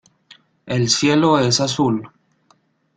[0.65, 2.09] El cielo es azul.